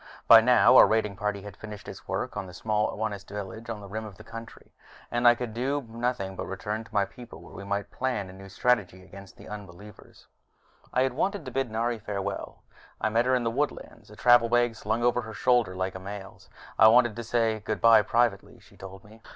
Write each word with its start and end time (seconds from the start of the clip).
By 0.27 0.41
now 0.41 0.77
our 0.77 0.87
raiding 0.87 1.15
party 1.15 1.43
had 1.43 1.55
finished 1.55 1.87
its 1.87 2.07
work 2.07 2.35
on 2.35 2.47
the 2.47 2.55
small 2.55 2.89
Onist 2.97 3.29
village 3.29 3.69
on 3.69 3.81
the 3.81 3.87
rim 3.87 4.03
of 4.03 4.15
our 4.19 4.23
country, 4.25 4.73
and 5.11 5.27
I 5.27 5.35
could 5.35 5.53
do 5.53 5.85
nothing 5.87 6.35
but 6.35 6.47
return 6.47 6.83
to 6.83 6.91
my 6.91 7.05
people, 7.05 7.39
where 7.39 7.53
we 7.53 7.63
might 7.63 7.91
plan 7.91 8.35
new 8.35 8.49
strategy 8.49 9.03
against 9.03 9.37
the 9.37 9.47
unbelievers. 9.47 10.25
But 10.81 10.89
I 10.91 11.03
had 11.03 11.13
wanted 11.13 11.45
to 11.45 11.51
bid 11.51 11.69
Nari 11.69 11.99
farewell. 11.99 12.63
I 12.99 13.09
met 13.09 13.27
her 13.27 13.35
in 13.35 13.43
the 13.43 13.51
woodlands, 13.51 14.09
a 14.09 14.15
travel 14.15 14.49
bag 14.49 14.75
slung 14.75 15.03
over 15.03 15.21
her 15.21 15.33
shoulder 15.35 15.75
like 15.75 15.93
a 15.93 15.99
male's. 15.99 16.49
"I 16.79 16.87
wanted 16.87 17.15
to 17.15 17.23
say 17.23 17.59
goodbye 17.59 18.01
privately," 18.01 18.57
she 18.57 18.75
told 18.77 19.03
me. 19.03 19.21